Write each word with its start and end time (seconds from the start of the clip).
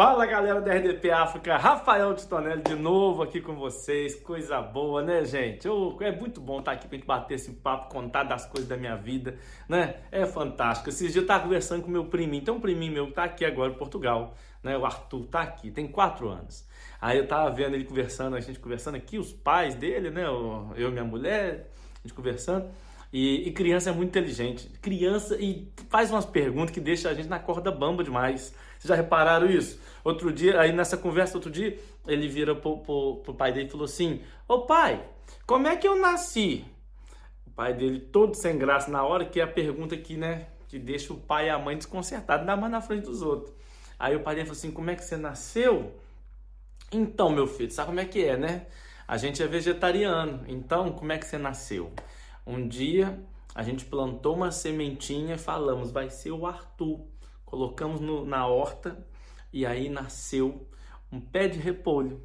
Fala 0.00 0.24
galera 0.24 0.62
da 0.62 0.72
RDP 0.72 1.10
África, 1.10 1.58
Rafael 1.58 2.14
Titonelli 2.14 2.62
de 2.62 2.74
novo 2.74 3.22
aqui 3.22 3.38
com 3.38 3.54
vocês, 3.54 4.14
coisa 4.14 4.58
boa, 4.62 5.02
né 5.02 5.26
gente? 5.26 5.66
Eu, 5.66 5.94
é 6.00 6.10
muito 6.10 6.40
bom 6.40 6.60
estar 6.60 6.72
aqui 6.72 6.88
pra 6.88 6.96
gente 6.96 7.06
bater 7.06 7.34
esse 7.34 7.50
papo, 7.50 7.92
contar 7.92 8.22
das 8.22 8.46
coisas 8.46 8.66
da 8.66 8.78
minha 8.78 8.96
vida, 8.96 9.36
né? 9.68 9.96
É 10.10 10.24
fantástico. 10.24 10.88
Esses 10.88 11.12
dias 11.12 11.16
eu 11.16 11.26
tava 11.26 11.44
conversando 11.44 11.82
com 11.82 11.90
meu 11.90 12.06
priminho, 12.06 12.42
tem 12.42 12.54
um 12.54 12.60
priminho 12.60 12.94
meu 12.94 13.06
que 13.08 13.12
tá 13.12 13.24
aqui 13.24 13.44
agora 13.44 13.72
em 13.72 13.76
Portugal, 13.76 14.32
né? 14.62 14.74
O 14.74 14.86
Arthur 14.86 15.26
tá 15.26 15.42
aqui, 15.42 15.70
tem 15.70 15.86
quatro 15.86 16.30
anos. 16.30 16.66
Aí 16.98 17.18
eu 17.18 17.28
tava 17.28 17.50
vendo 17.50 17.74
ele 17.74 17.84
conversando, 17.84 18.36
a 18.36 18.40
gente 18.40 18.58
conversando 18.58 18.94
aqui, 18.94 19.18
os 19.18 19.34
pais 19.34 19.74
dele, 19.74 20.08
né? 20.08 20.24
Eu 20.24 20.74
e 20.78 20.90
minha 20.90 21.04
mulher, 21.04 21.70
a 21.96 22.08
gente 22.08 22.14
conversando. 22.14 22.70
E, 23.12 23.48
e, 23.48 23.52
criança 23.52 23.90
é 23.90 23.92
muito 23.92 24.10
inteligente. 24.10 24.68
Criança 24.80 25.36
e 25.36 25.72
faz 25.88 26.10
umas 26.10 26.24
perguntas 26.24 26.70
que 26.70 26.80
deixa 26.80 27.08
a 27.10 27.14
gente 27.14 27.28
na 27.28 27.40
corda 27.40 27.70
bamba 27.72 28.04
demais. 28.04 28.54
Vocês 28.78 28.88
já 28.88 28.94
repararam 28.94 29.50
isso? 29.50 29.80
Outro 30.04 30.32
dia, 30.32 30.60
aí 30.60 30.72
nessa 30.72 30.96
conversa, 30.96 31.36
outro 31.36 31.50
dia, 31.50 31.76
ele 32.06 32.28
vira 32.28 32.54
pro, 32.54 32.78
pro, 32.78 33.16
pro 33.16 33.34
pai 33.34 33.52
dele 33.52 33.66
e 33.66 33.70
falou 33.70 33.84
assim: 33.84 34.22
Ô 34.46 34.60
pai, 34.60 35.04
como 35.44 35.66
é 35.66 35.76
que 35.76 35.88
eu 35.88 35.96
nasci? 35.96 36.64
O 37.46 37.50
pai 37.50 37.74
dele, 37.74 37.98
todo 37.98 38.36
sem 38.36 38.56
graça 38.56 38.90
na 38.90 39.02
hora, 39.02 39.24
que 39.24 39.40
é 39.40 39.42
a 39.42 39.48
pergunta 39.48 39.96
que, 39.96 40.16
né, 40.16 40.46
que 40.68 40.78
deixa 40.78 41.12
o 41.12 41.16
pai 41.16 41.46
e 41.46 41.50
a 41.50 41.58
mãe 41.58 41.76
desconcertados, 41.76 42.42
ainda 42.42 42.56
mais 42.56 42.70
na 42.70 42.80
frente 42.80 43.04
dos 43.04 43.22
outros. 43.22 43.52
Aí 43.98 44.14
o 44.14 44.20
pai 44.20 44.36
dele 44.36 44.46
falou 44.46 44.58
assim: 44.58 44.70
Como 44.70 44.88
é 44.88 44.94
que 44.94 45.04
você 45.04 45.16
nasceu? 45.16 45.92
Então, 46.92 47.30
meu 47.30 47.46
filho, 47.46 47.70
sabe 47.70 47.88
como 47.88 48.00
é 48.00 48.04
que 48.04 48.24
é, 48.24 48.36
né? 48.36 48.66
A 49.06 49.16
gente 49.16 49.42
é 49.42 49.46
vegetariano, 49.48 50.44
então 50.46 50.92
como 50.92 51.10
é 51.10 51.18
que 51.18 51.26
você 51.26 51.36
nasceu? 51.36 51.92
Um 52.46 52.66
dia 52.66 53.22
a 53.54 53.62
gente 53.62 53.84
plantou 53.84 54.34
uma 54.34 54.50
sementinha 54.50 55.34
e 55.34 55.38
falamos, 55.38 55.90
vai 55.90 56.08
ser 56.08 56.30
o 56.30 56.46
Arthur. 56.46 57.00
Colocamos 57.44 58.00
no, 58.00 58.24
na 58.24 58.46
horta 58.46 59.04
e 59.52 59.66
aí 59.66 59.88
nasceu 59.88 60.68
um 61.10 61.20
pé 61.20 61.48
de 61.48 61.58
repolho. 61.58 62.22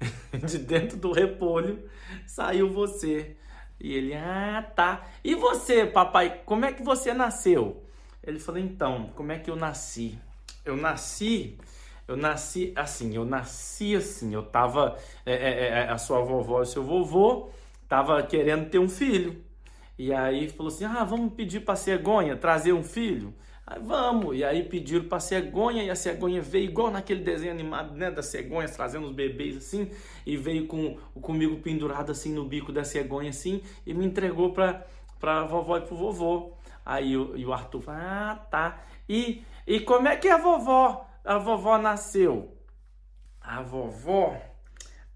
de 0.46 0.58
dentro 0.58 0.98
do 0.98 1.12
repolho 1.12 1.88
saiu 2.26 2.70
você. 2.70 3.36
E 3.78 3.94
ele, 3.94 4.14
ah, 4.14 4.62
tá. 4.74 5.06
E 5.22 5.34
você, 5.34 5.86
papai, 5.86 6.42
como 6.44 6.64
é 6.64 6.72
que 6.72 6.82
você 6.82 7.12
nasceu? 7.12 7.84
Ele 8.22 8.38
falou, 8.38 8.60
então, 8.60 9.10
como 9.14 9.32
é 9.32 9.38
que 9.38 9.50
eu 9.50 9.56
nasci? 9.56 10.18
Eu 10.64 10.76
nasci, 10.76 11.58
eu 12.08 12.16
nasci 12.16 12.72
assim, 12.74 13.14
eu 13.14 13.24
nasci 13.24 13.94
assim, 13.94 14.34
eu 14.34 14.42
tava, 14.42 14.98
é, 15.24 15.32
é, 15.32 15.68
é, 15.68 15.90
a 15.90 15.98
sua 15.98 16.20
vovó 16.22 16.62
e 16.62 16.66
seu 16.66 16.82
vovô 16.82 17.50
tava 17.88 18.20
querendo 18.22 18.68
ter 18.68 18.78
um 18.78 18.88
filho. 18.88 19.44
E 19.98 20.12
aí 20.12 20.48
falou 20.48 20.72
assim: 20.72 20.84
ah, 20.84 21.04
vamos 21.04 21.34
pedir 21.34 21.60
para 21.60 21.74
a 21.74 21.76
cegonha 21.76 22.36
trazer 22.36 22.72
um 22.72 22.82
filho? 22.82 23.34
Aí 23.66 23.80
vamos. 23.80 24.36
E 24.36 24.44
aí 24.44 24.62
pediram 24.62 25.06
para 25.06 25.18
a 25.18 25.20
cegonha 25.20 25.82
e 25.82 25.90
a 25.90 25.96
cegonha 25.96 26.40
veio 26.40 26.66
igual 26.66 26.90
naquele 26.90 27.22
desenho 27.22 27.52
animado, 27.52 27.94
né, 27.96 28.10
das 28.10 28.26
cegonhas 28.26 28.76
trazendo 28.76 29.06
os 29.06 29.12
bebês 29.12 29.56
assim, 29.56 29.90
e 30.24 30.36
veio 30.36 30.66
com 30.66 30.96
comigo 31.20 31.56
pendurado 31.56 32.12
assim 32.12 32.32
no 32.32 32.44
bico 32.44 32.72
da 32.72 32.84
cegonha 32.84 33.30
assim 33.30 33.62
e 33.84 33.92
me 33.92 34.06
entregou 34.06 34.52
para 34.52 34.86
para 35.18 35.44
vovó 35.44 35.78
e 35.78 35.80
pro 35.80 35.96
vovô. 35.96 36.52
Aí 36.84 37.16
o, 37.16 37.36
e 37.36 37.44
o 37.44 37.52
Arthur 37.52 37.80
falou: 37.80 38.00
"Ah, 38.02 38.46
tá. 38.50 38.80
E 39.08 39.42
e 39.66 39.80
como 39.80 40.08
é 40.08 40.16
que 40.16 40.28
a 40.28 40.36
vovó, 40.36 41.08
a 41.24 41.38
vovó 41.38 41.78
nasceu?" 41.78 42.52
A 43.40 43.62
vovó, 43.62 44.36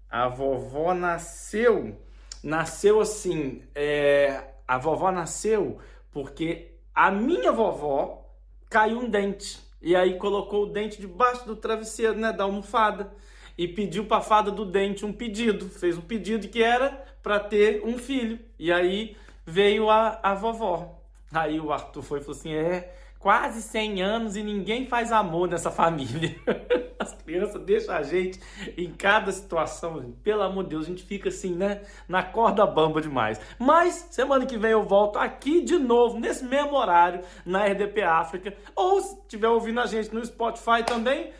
a 0.09 0.29
vovó 0.29 0.93
nasceu, 0.93 1.97
nasceu 2.41 3.01
assim, 3.01 3.61
é, 3.75 4.50
a 4.71 4.77
vovó 4.77 5.11
nasceu 5.11 5.79
porque 6.13 6.71
a 6.95 7.11
minha 7.11 7.51
vovó 7.51 8.25
caiu 8.69 8.99
um 8.99 9.09
dente. 9.09 9.59
E 9.81 9.97
aí 9.97 10.17
colocou 10.17 10.63
o 10.63 10.71
dente 10.71 11.01
debaixo 11.01 11.45
do 11.45 11.57
travesseiro, 11.57 12.15
né, 12.15 12.31
da 12.31 12.45
almofada. 12.45 13.11
E 13.57 13.67
pediu 13.67 14.05
para 14.05 14.19
a 14.19 14.21
fada 14.21 14.49
do 14.49 14.63
dente 14.63 15.05
um 15.05 15.11
pedido. 15.11 15.67
Fez 15.67 15.97
um 15.97 16.01
pedido 16.01 16.47
que 16.47 16.63
era 16.63 17.03
para 17.21 17.37
ter 17.37 17.83
um 17.83 17.97
filho. 17.97 18.39
E 18.57 18.71
aí 18.71 19.17
veio 19.45 19.89
a, 19.89 20.17
a 20.23 20.33
vovó. 20.35 21.01
Aí 21.33 21.59
o 21.59 21.73
Arthur 21.73 22.01
foi 22.01 22.19
e 22.19 22.21
falou 22.21 22.39
assim: 22.39 22.53
é, 22.53 22.95
quase 23.21 23.61
100 23.61 24.01
anos 24.01 24.35
e 24.35 24.43
ninguém 24.43 24.87
faz 24.87 25.11
amor 25.11 25.47
nessa 25.47 25.69
família. 25.69 26.35
As 26.99 27.13
crianças 27.13 27.61
deixam 27.63 27.95
a 27.95 28.03
gente 28.03 28.39
em 28.75 28.91
cada 28.91 29.31
situação, 29.31 30.13
pelo 30.23 30.41
amor 30.41 30.63
de 30.63 30.71
Deus, 30.71 30.85
a 30.85 30.89
gente 30.89 31.03
fica 31.03 31.29
assim, 31.29 31.55
né? 31.55 31.81
Na 32.07 32.23
corda 32.23 32.65
bamba 32.65 32.99
demais. 32.99 33.39
Mas 33.57 34.07
semana 34.11 34.45
que 34.45 34.57
vem 34.57 34.71
eu 34.71 34.83
volto 34.83 35.17
aqui 35.17 35.61
de 35.61 35.77
novo, 35.77 36.19
nesse 36.19 36.43
mesmo 36.43 36.75
horário, 36.75 37.21
na 37.45 37.65
RDP 37.65 38.01
África. 38.01 38.53
Ou 38.75 39.01
se 39.01 39.15
estiver 39.21 39.47
ouvindo 39.47 39.79
a 39.79 39.85
gente 39.85 40.13
no 40.13 40.25
Spotify 40.25 40.83
também, 40.85 41.31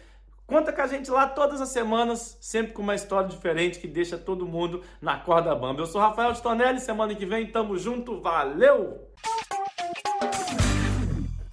Conta 0.47 0.73
com 0.73 0.81
a 0.81 0.87
gente 0.87 1.09
lá 1.09 1.29
todas 1.29 1.61
as 1.61 1.69
semanas, 1.69 2.37
sempre 2.41 2.73
com 2.73 2.81
uma 2.81 2.93
história 2.93 3.29
diferente 3.29 3.79
que 3.79 3.87
deixa 3.87 4.17
todo 4.17 4.45
mundo 4.45 4.83
na 5.01 5.17
corda 5.17 5.55
bamba. 5.55 5.79
Eu 5.79 5.85
sou 5.85 6.01
Rafael 6.01 6.35
Stonelli, 6.35 6.81
semana 6.81 7.15
que 7.15 7.25
vem 7.25 7.49
tamo 7.49 7.77
junto, 7.77 8.19
valeu! 8.19 8.99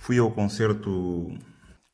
Fui 0.09 0.19
ao 0.19 0.31
concerto 0.31 1.37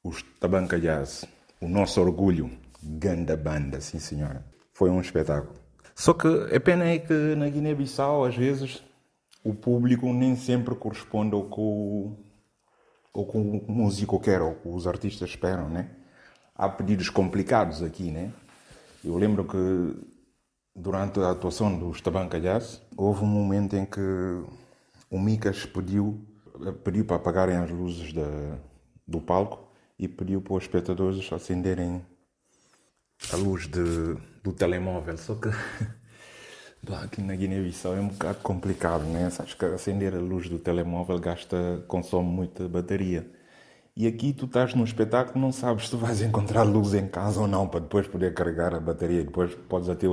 Os 0.04 0.22
Tabanca 0.38 0.78
Jazz, 0.78 1.24
o 1.60 1.66
nosso 1.66 2.00
orgulho, 2.00 2.48
ganda 2.80 3.36
banda, 3.36 3.80
sim 3.80 3.98
senhora. 3.98 4.46
Foi 4.72 4.88
um 4.88 5.00
espetáculo. 5.00 5.56
Só 5.96 6.14
que 6.14 6.28
a 6.28 6.60
pena 6.60 6.84
é 6.84 7.00
que 7.00 7.12
na 7.12 7.48
Guiné-Bissau, 7.48 8.24
às 8.24 8.36
vezes, 8.36 8.84
o 9.42 9.52
público 9.52 10.12
nem 10.12 10.36
sempre 10.36 10.76
corresponde 10.76 11.34
ao 11.34 11.50
que 11.50 11.58
o, 11.58 12.12
ao 13.12 13.24
o 13.24 13.72
músico 13.72 14.20
quer, 14.20 14.40
ou 14.40 14.54
que 14.54 14.68
os 14.68 14.86
artistas 14.86 15.30
esperam, 15.30 15.68
né? 15.68 15.90
Há 16.54 16.68
pedidos 16.68 17.08
complicados 17.08 17.82
aqui, 17.82 18.12
né? 18.12 18.32
Eu 19.04 19.16
lembro 19.16 19.44
que 19.44 20.06
durante 20.72 21.18
a 21.18 21.32
atuação 21.32 21.76
dos 21.76 22.00
Tabanca 22.00 22.40
Jazz, 22.40 22.80
houve 22.96 23.24
um 23.24 23.26
momento 23.26 23.74
em 23.74 23.84
que 23.84 23.98
o 25.10 25.18
Micas 25.18 25.66
pediu 25.66 26.24
pediu 26.82 27.04
para 27.04 27.16
apagarem 27.16 27.56
as 27.56 27.70
luzes 27.70 28.12
da, 28.12 28.58
do 29.06 29.20
palco 29.20 29.68
e 29.98 30.08
pediu 30.08 30.40
para 30.40 30.54
os 30.54 30.64
espectadores 30.64 31.32
acenderem 31.32 32.04
a 33.32 33.36
luz 33.36 33.66
de, 33.66 34.16
do 34.42 34.52
telemóvel. 34.52 35.16
Só 35.16 35.34
que 35.34 35.48
aqui 37.02 37.20
na 37.22 37.34
Guiné-Bissau 37.34 37.96
é 37.96 38.00
um 38.00 38.08
bocado 38.08 38.38
complicado, 38.42 39.04
né? 39.04 39.30
Sabes 39.30 39.54
que 39.54 39.64
acender 39.64 40.14
a 40.14 40.18
luz 40.18 40.48
do 40.48 40.58
telemóvel 40.58 41.18
gasta, 41.18 41.84
consome 41.88 42.28
muita 42.28 42.68
bateria. 42.68 43.28
E 43.96 44.06
aqui 44.08 44.32
tu 44.32 44.46
estás 44.46 44.74
num 44.74 44.84
espetáculo, 44.84 45.40
não 45.40 45.52
sabes 45.52 45.88
se 45.88 45.96
vais 45.96 46.20
encontrar 46.22 46.62
luz 46.64 46.94
em 46.94 47.06
casa 47.08 47.40
ou 47.40 47.46
não 47.46 47.68
para 47.68 47.80
depois 47.80 48.06
poder 48.06 48.34
carregar 48.34 48.74
a 48.74 48.80
bateria. 48.80 49.24
Depois 49.24 49.54
podes 49.68 49.88
até 49.88 50.06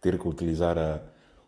ter 0.00 0.18
que 0.18 0.28
utilizar 0.28 0.78
a, 0.78 1.00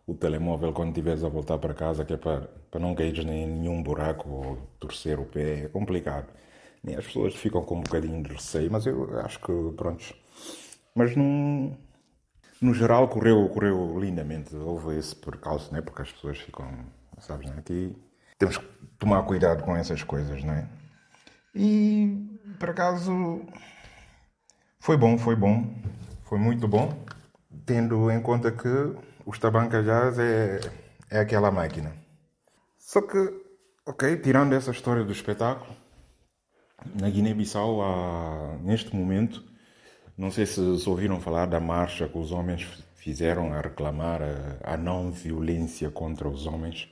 o 0.09 0.15
telemóvel 0.15 0.73
quando 0.73 0.89
estiveres 0.89 1.23
a 1.23 1.29
voltar 1.29 1.59
para 1.59 1.75
casa, 1.75 2.03
que 2.03 2.15
é 2.15 2.17
para, 2.17 2.49
para 2.71 2.81
não 2.81 2.95
cair 2.95 3.19
em 3.19 3.47
nenhum 3.47 3.83
buraco 3.83 4.29
ou 4.31 4.57
torcer 4.81 5.21
o 5.21 5.27
pé, 5.27 5.65
é 5.67 5.69
complicado. 5.69 6.27
E 6.83 6.95
as 6.95 7.05
pessoas 7.05 7.35
ficam 7.35 7.63
com 7.63 7.77
um 7.77 7.83
bocadinho 7.83 8.23
de 8.23 8.33
receio, 8.33 8.73
mas 8.73 8.87
eu 8.87 9.21
acho 9.21 9.39
que, 9.39 9.53
pronto. 9.77 10.15
Mas 10.95 11.15
num, 11.15 11.77
no 12.59 12.73
geral 12.73 13.07
correu, 13.09 13.51
correu 13.51 14.01
lindamente. 14.01 14.57
Houve 14.57 14.97
esse 14.97 15.15
percalço, 15.15 15.73
né? 15.75 15.83
porque 15.83 16.01
as 16.01 16.11
pessoas 16.11 16.39
ficam, 16.39 16.67
sabes, 17.21 17.51
né? 17.51 17.57
aqui 17.59 17.95
temos 18.39 18.57
que 18.57 18.65
tomar 18.99 19.23
cuidado 19.25 19.63
com 19.63 19.77
essas 19.77 20.03
coisas, 20.03 20.43
não 20.43 20.55
é? 20.55 20.67
E, 21.55 22.41
por 22.59 22.71
acaso, 22.71 23.43
foi 24.81 24.97
bom, 24.97 25.19
foi 25.19 25.37
bom, 25.37 25.75
foi 26.25 26.39
muito 26.39 26.67
bom, 26.67 26.97
tendo 27.69 28.11
em 28.11 28.23
conta 28.23 28.51
que 28.51 28.69
os 29.27 29.39
Tabanca 29.39 29.83
Jazz 29.83 30.19
é, 30.19 30.59
é 31.11 31.21
aquela 31.21 31.51
máquina. 31.51 31.93
Só 32.79 33.03
que, 33.03 33.19
ok, 33.87 34.17
tirando 34.17 34.55
essa 34.55 34.71
história 34.71 35.05
do 35.05 35.13
espetáculo, 35.13 35.77
na 36.99 37.11
Guiné-Bissau, 37.11 38.59
neste 38.63 38.97
momento, 38.97 39.45
não 40.17 40.31
sei 40.31 40.47
se, 40.47 40.79
se, 40.79 40.89
ouviram 40.89 41.21
falar 41.21 41.45
da 41.45 41.61
marcha 41.61 42.09
que 42.09 42.17
os 42.17 42.33
homens 42.33 42.67
fizeram 42.95 43.53
a 43.53 43.61
reclamar 43.61 44.23
a, 44.23 44.73
a 44.73 44.77
não 44.79 45.11
violência 45.11 45.91
contra 45.91 46.27
os 46.27 46.47
homens, 46.47 46.89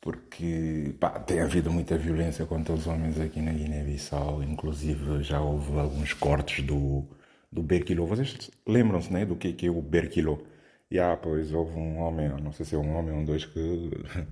porque 0.00 0.94
pá, 1.00 1.18
tem 1.18 1.40
havido 1.40 1.72
muita 1.72 1.98
violência 1.98 2.46
contra 2.46 2.72
os 2.72 2.86
homens 2.86 3.18
aqui 3.18 3.40
na 3.40 3.52
Guiné-Bissau, 3.52 4.44
inclusive 4.44 5.24
já 5.24 5.40
houve 5.40 5.76
alguns 5.76 6.12
cortes 6.12 6.64
do, 6.64 7.04
do 7.52 7.62
Berquilo. 7.62 8.06
Vocês 8.06 8.50
lembram-se 8.66 9.12
né, 9.12 9.24
do 9.24 9.36
que, 9.36 9.52
que 9.52 9.66
é 9.66 9.70
o 9.70 9.82
Berquilo? 9.82 10.46
E 10.90 10.98
ah, 10.98 11.16
pois 11.16 11.52
houve 11.52 11.76
um 11.76 11.98
homem, 11.98 12.28
não 12.42 12.52
sei 12.52 12.66
se 12.66 12.74
é 12.74 12.78
um 12.78 12.96
homem 12.96 13.12
ou 13.14 13.20
um 13.20 13.24
dois, 13.24 13.44
que 13.44 13.90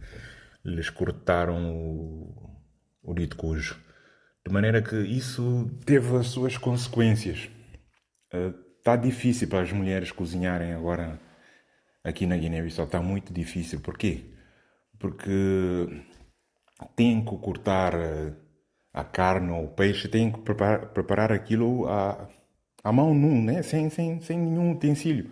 lhes 0.65 0.91
cortaram 0.91 1.73
o, 1.73 2.61
o 3.03 3.15
dito 3.15 3.37
cujo. 3.37 3.81
De 4.47 4.53
maneira 4.53 4.83
que 4.83 4.97
isso 4.97 5.71
teve 5.85 6.17
as 6.17 6.29
suas 6.29 6.57
consequências. 6.57 7.49
Está 8.79 8.95
uh, 8.95 9.01
difícil 9.01 9.49
para 9.49 9.63
as 9.63 9.73
mulheres 9.73 10.11
cozinharem 10.11 10.73
agora 10.73 11.21
aqui 12.03 12.27
na 12.27 12.37
Guiné-Bissau. 12.37 12.87
Está 12.87 13.01
muito 13.01 13.33
difícil. 13.33 13.81
Porquê? 13.81 14.25
Porque 14.99 15.87
têm 16.97 17.25
que 17.25 17.37
cortar 17.39 17.95
a 18.93 19.05
carne 19.05 19.51
ou 19.53 19.65
o 19.65 19.75
peixe, 19.75 20.09
têm 20.09 20.33
que 20.33 20.41
preparar, 20.41 20.89
preparar 20.93 21.33
aquilo 21.33 21.87
a, 21.87 22.29
à 22.83 22.93
mão 22.93 23.15
nu, 23.15 23.43
né? 23.43 23.63
sem, 23.63 23.91
sem, 23.91 24.21
sem 24.21 24.39
nenhum 24.39 24.73
utensílio. 24.73 25.31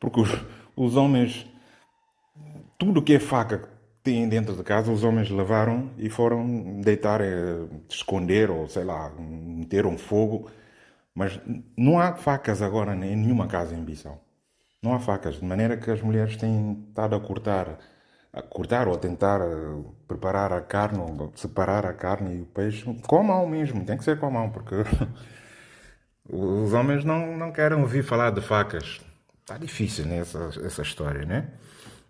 Porque 0.00 0.20
os, 0.20 0.30
os 0.76 0.96
homens, 0.96 1.46
tudo 2.78 3.02
que 3.02 3.14
é 3.14 3.18
faca 3.18 3.68
têm 4.02 4.28
dentro 4.28 4.54
de 4.54 4.62
casa, 4.62 4.92
os 4.92 5.02
homens 5.04 5.30
levaram 5.30 5.90
e 5.98 6.08
foram 6.08 6.80
deitar, 6.80 7.20
eh, 7.20 7.66
esconder 7.88 8.50
ou 8.50 8.68
sei 8.68 8.84
lá, 8.84 9.10
meteram 9.18 9.98
fogo. 9.98 10.50
Mas 11.14 11.40
não 11.76 11.98
há 11.98 12.14
facas 12.14 12.60
agora 12.62 12.94
em 12.94 13.16
nenhuma 13.16 13.46
casa 13.46 13.74
em 13.74 13.82
Bissau. 13.82 14.22
Não 14.82 14.94
há 14.94 15.00
facas, 15.00 15.36
de 15.36 15.44
maneira 15.44 15.76
que 15.76 15.90
as 15.90 16.02
mulheres 16.02 16.36
têm 16.36 16.84
estado 16.88 17.16
a 17.16 17.20
cortar, 17.20 17.78
a 18.32 18.42
cortar 18.42 18.86
ou 18.86 18.94
a 18.94 18.98
tentar 18.98 19.40
eh, 19.40 19.82
preparar 20.06 20.52
a 20.52 20.60
carne, 20.60 21.00
ou 21.00 21.32
separar 21.34 21.86
a 21.86 21.92
carne 21.94 22.36
e 22.36 22.42
o 22.42 22.46
peixe 22.46 22.84
com 23.06 23.18
a 23.18 23.22
mão 23.22 23.48
mesmo, 23.48 23.84
tem 23.84 23.96
que 23.96 24.04
ser 24.04 24.18
com 24.20 24.26
a 24.26 24.30
mão, 24.30 24.50
porque 24.50 24.74
os 26.28 26.72
homens 26.72 27.04
não, 27.04 27.36
não 27.36 27.52
querem 27.52 27.78
ouvir 27.78 28.02
falar 28.02 28.30
de 28.30 28.40
facas. 28.40 29.00
Está 29.40 29.56
difícil 29.58 30.06
né, 30.06 30.18
essa, 30.18 30.50
essa 30.64 30.82
história, 30.82 31.24
né? 31.24 31.48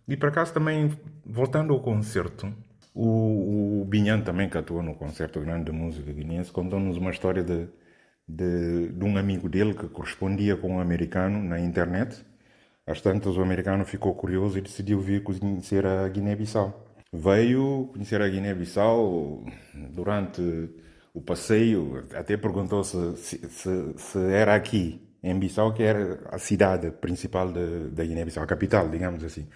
E 0.09 0.17
por 0.17 0.29
acaso 0.29 0.55
também, 0.55 0.97
voltando 1.25 1.73
ao 1.75 1.81
concerto, 1.81 2.53
o, 2.95 3.83
o 3.83 3.85
Binhan 3.85 4.21
também 4.23 4.49
que 4.49 4.57
atuou 4.57 4.83
no 4.83 4.95
concerto 4.95 5.41
grande 5.41 5.67
de 5.67 5.73
música 5.73 6.11
guineense 6.11 6.51
contou-nos 6.51 6.97
uma 6.97 7.11
história 7.11 7.43
de, 7.43 7.69
de, 8.27 8.89
de, 8.89 9.05
um 9.05 9.19
amigo 9.19 9.51
dele 9.51 9.75
que 9.75 9.87
correspondia 9.89 10.57
com 10.57 10.77
um 10.77 10.81
americano 10.81 11.43
na 11.43 11.61
internet. 11.61 12.25
Às 12.87 13.03
tantas 13.03 13.37
o 13.37 13.43
americano 13.43 13.85
ficou 13.85 14.15
curioso 14.15 14.57
e 14.57 14.63
decidiu 14.63 15.01
vir 15.01 15.23
conhecer 15.23 15.85
a 15.85 16.09
Guiné-Bissau. 16.09 16.87
Veio 17.13 17.91
conhecer 17.93 18.23
a 18.23 18.29
Guiné-Bissau 18.29 19.45
durante 19.91 20.71
o 21.17 21.21
passeio, 21.23 22.07
até 22.15 22.37
perguntou 22.37 22.85
se, 22.85 23.17
se, 23.17 23.95
se 23.97 24.19
era 24.31 24.55
aqui, 24.55 25.01
em 25.23 25.39
Bissau, 25.39 25.73
que 25.73 25.83
era 25.83 26.21
a 26.31 26.39
cidade 26.39 26.91
principal 26.91 27.51
da 27.51 28.05
Guiné-Bissau, 28.05 28.45
a 28.45 28.47
capital, 28.47 28.89
digamos 28.91 29.25
assim. 29.25 29.49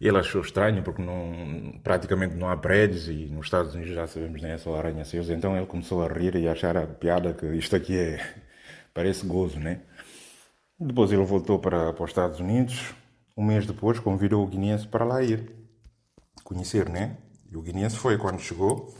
Ele 0.00 0.16
achou 0.16 0.40
estranho 0.40 0.84
porque 0.84 1.02
não, 1.02 1.80
praticamente 1.82 2.36
não 2.36 2.48
há 2.48 2.56
prédios 2.56 3.08
e 3.08 3.26
nos 3.26 3.46
Estados 3.46 3.74
Unidos 3.74 3.92
já 3.92 4.06
sabemos 4.06 4.40
nem 4.40 4.52
é 4.52 4.58
só 4.58 4.76
arranha-céus. 4.76 5.28
Então 5.30 5.56
ele 5.56 5.66
começou 5.66 6.00
a 6.04 6.08
rir 6.08 6.36
e 6.36 6.46
a 6.46 6.52
achar 6.52 6.76
a 6.76 6.86
piada 6.86 7.34
que 7.34 7.46
isto 7.56 7.74
aqui 7.74 7.98
é 7.98 8.20
parece 8.94 9.26
gozo, 9.26 9.58
né? 9.58 9.80
Depois 10.78 11.10
ele 11.10 11.24
voltou 11.24 11.58
para, 11.58 11.92
para 11.92 12.04
os 12.04 12.10
Estados 12.10 12.38
Unidos. 12.38 12.94
Um 13.36 13.44
mês 13.44 13.66
depois 13.66 13.98
convidou 13.98 14.44
o 14.44 14.46
guineense 14.46 14.86
para 14.86 15.04
lá 15.04 15.22
ir 15.24 15.50
conhecer, 16.44 16.88
né? 16.88 17.16
E 17.50 17.56
o 17.56 17.62
guineense 17.62 17.96
foi 17.96 18.16
quando 18.16 18.38
chegou. 18.38 18.94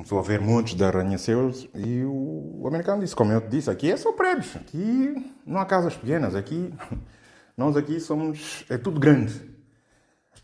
Começou 0.00 0.18
a 0.18 0.22
ver 0.22 0.40
montes 0.40 0.74
de 0.74 0.82
arranha-céus 0.82 1.68
e 1.74 2.02
o, 2.04 2.64
americano 2.66 3.02
disse, 3.02 3.14
como 3.14 3.32
eu 3.32 3.40
disse, 3.42 3.68
aqui 3.68 3.92
é 3.92 3.98
só 3.98 4.12
prédios, 4.12 4.56
aqui 4.56 5.14
não 5.44 5.60
há 5.60 5.66
casas 5.66 5.94
pequenas, 5.94 6.34
aqui 6.34 6.72
nós 7.54 7.76
aqui 7.76 8.00
somos, 8.00 8.64
é 8.70 8.78
tudo 8.78 8.98
grande. 8.98 9.38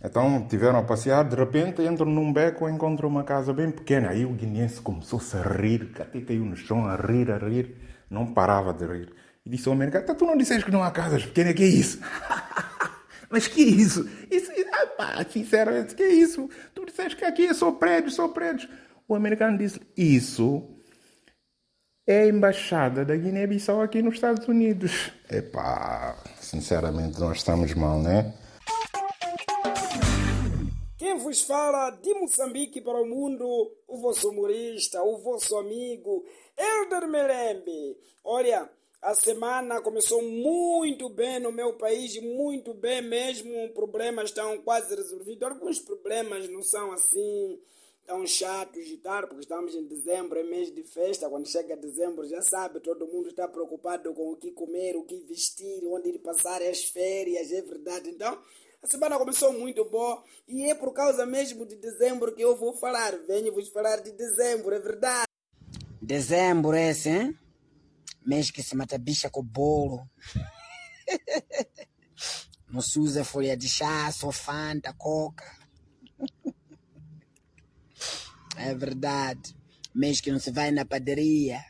Então 0.05 0.47
tiveram 0.47 0.79
a 0.79 0.83
passear, 0.83 1.25
de 1.25 1.35
repente 1.35 1.81
entram 1.81 2.07
num 2.07 2.31
beco 2.31 2.69
e 2.69 2.73
encontram 2.73 3.09
uma 3.09 3.25
casa 3.25 3.55
bem 3.55 3.71
pequena. 3.71 4.11
Aí 4.11 4.27
o 4.27 4.35
guineense 4.35 4.79
começou-se 4.83 5.35
a 5.35 5.41
rir, 5.41 5.91
até 5.99 6.21
caiu 6.21 6.45
no 6.45 6.55
chão 6.55 6.87
a 6.87 6.95
rir, 6.95 7.31
a 7.31 7.39
rir, 7.39 7.77
não 8.11 8.35
parava 8.35 8.75
de 8.75 8.85
rir. 8.85 9.11
E 9.43 9.49
disse 9.49 9.67
ao 9.69 9.75
americano: 9.75 10.05
tá, 10.05 10.15
Tu 10.15 10.27
não 10.27 10.37
disseste 10.37 10.67
que 10.67 10.71
não 10.71 10.83
há 10.83 10.91
casas 10.91 11.25
pequenas? 11.25 11.55
Que 11.55 11.63
é 11.63 11.69
isso? 11.69 11.99
Mas 13.31 13.49
que 13.49 13.63
é 13.63 13.69
isso? 13.69 14.07
Isso, 14.31 14.53
ah, 14.71 14.87
pá, 14.99 15.27
sinceramente, 15.31 15.95
que 15.95 16.03
é 16.03 16.13
isso? 16.13 16.47
Tu 16.75 16.85
disseste 16.85 17.17
que 17.17 17.25
aqui 17.25 17.47
é 17.47 17.55
só 17.55 17.73
prédios, 17.73 18.15
só 18.15 18.29
prédios. 18.29 18.69
O 19.09 19.15
americano 19.15 19.57
disse: 19.57 19.81
Isso 19.97 20.65
é 22.07 22.23
a 22.23 22.27
embaixada 22.27 23.05
da 23.05 23.17
Guiné-Bissau 23.17 23.81
aqui 23.81 24.03
nos 24.03 24.15
Estados 24.15 24.47
Unidos. 24.49 25.13
Epá, 25.31 26.17
sinceramente, 26.41 27.21
nós 27.21 27.39
estamos 27.39 27.73
mal, 27.75 28.01
né? 28.01 28.35
Quem 30.99 31.19
vos 31.19 31.43
fala 31.43 31.91
de 31.91 32.15
Moçambique 32.15 32.81
para 32.81 33.01
o 33.01 33.07
mundo, 33.07 33.47
o 33.87 33.97
vosso 33.99 34.29
humorista, 34.29 35.01
o 35.03 35.19
vosso 35.19 35.57
amigo, 35.57 36.25
Elder 36.59 37.09
Melembe. 37.09 37.97
Olha, 38.25 38.69
a 39.01 39.15
semana 39.15 39.81
começou 39.81 40.21
muito 40.21 41.09
bem 41.11 41.39
no 41.39 41.53
meu 41.53 41.75
país, 41.75 42.21
muito 42.21 42.75
bem 42.75 43.03
mesmo. 43.03 43.69
Problemas 43.69 44.31
estão 44.31 44.59
quase 44.63 44.93
resolvidos. 44.97 45.49
Alguns 45.49 45.79
problemas 45.79 46.49
não 46.49 46.63
são 46.63 46.91
assim 46.93 47.61
tão 48.07 48.27
chatos 48.27 48.87
e 48.87 48.97
tal, 48.99 49.27
porque 49.27 49.41
estamos 49.41 49.75
em 49.75 49.85
dezembro, 49.85 50.39
é 50.39 50.45
mês 50.45 50.73
de 50.73 50.83
festa. 50.85 51.29
Quando 51.29 51.49
chega 51.49 51.77
dezembro, 51.77 52.27
já 52.29 52.41
sabe, 52.41 52.81
todo 52.81 53.07
mundo 53.07 53.29
está 53.29 53.49
preocupado 53.49 54.15
com 54.15 54.33
o 54.33 54.37
que 54.37 54.53
comer, 54.53 54.97
o 54.97 55.05
que 55.05 55.19
vestir, 55.25 55.85
onde 55.87 56.11
ir 56.11 56.19
passar 56.21 56.63
as 56.63 56.85
férias, 56.85 57.51
é 57.51 57.61
verdade. 57.61 58.09
Então, 58.09 58.41
a 58.83 58.87
semana 58.87 59.19
começou 59.19 59.53
muito 59.53 59.85
boa 59.85 60.23
e 60.47 60.71
é 60.71 60.75
por 60.75 60.93
causa 60.93 61.27
mesmo 61.27 61.67
de 61.67 61.77
dezembro 61.77 62.35
que 62.35 62.43
eu 62.43 62.57
vou 62.57 62.73
falar. 62.77 63.17
Venho 63.27 63.53
vos 63.53 63.69
falar 63.69 64.01
de 64.01 64.13
dezembro, 64.13 64.73
é 64.75 64.79
verdade. 64.79 65.27
Dezembro 66.01 66.77
esse, 66.77 67.09
hein? 67.09 67.37
Mês 68.25 68.51
que 68.51 68.63
se 68.63 68.77
mata 68.77 68.97
bicha 68.97 69.29
com 69.29 69.43
bolo. 69.43 70.09
Não 72.71 72.81
se 72.81 72.99
usa 72.99 73.25
folha 73.25 73.57
de 73.57 73.69
chá, 73.69 74.11
só 74.13 74.31
coca. 74.97 75.66
É 78.57 78.75
verdade. 78.75 79.55
Mês 79.95 80.21
que 80.21 80.31
não 80.31 80.39
se 80.39 80.51
vai 80.51 80.71
na 80.71 80.85
padaria. 80.85 81.65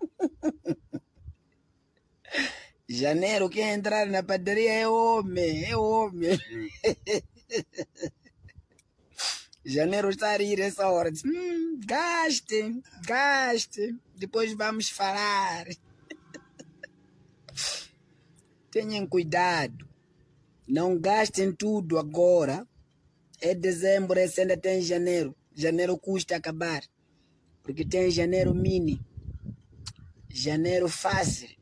Janeiro, 2.88 3.48
quem 3.48 3.70
entrar 3.70 4.06
na 4.06 4.22
padaria 4.22 4.72
é 4.72 4.88
homem, 4.88 5.64
é 5.64 5.76
homem. 5.76 6.36
Janeiro 9.64 10.10
está 10.10 10.32
a 10.32 10.36
rir 10.36 10.60
essa 10.60 10.88
hora. 10.88 11.12
Diz, 11.12 11.22
hum, 11.24 11.78
gaste, 11.86 12.82
gaste. 13.06 13.96
Depois 14.16 14.52
vamos 14.54 14.88
falar. 14.88 15.66
Tenham 18.72 19.06
cuidado. 19.06 19.88
Não 20.66 20.98
gastem 20.98 21.52
tudo 21.52 21.98
agora. 21.98 22.66
É 23.40 23.54
dezembro, 23.54 24.18
esse 24.18 24.40
ainda 24.40 24.56
tem 24.56 24.82
janeiro. 24.82 25.36
Janeiro 25.54 25.98
custa 25.98 26.36
acabar. 26.36 26.82
Porque 27.62 27.84
tem 27.84 28.10
janeiro 28.10 28.54
mini. 28.54 29.00
Janeiro 30.28 30.88
fácil 30.88 31.60